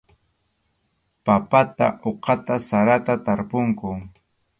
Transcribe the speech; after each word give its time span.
Papata 1.25 1.87
uqata 2.11 2.55
sarata 2.67 3.13
tarpunku. 3.25 3.91